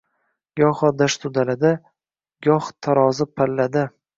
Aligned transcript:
Goho 0.61 0.89
dashtu 1.01 1.31
dalada, 1.35 1.73
goh 2.49 2.73
tarozi 2.87 3.31
pallada 3.37 3.89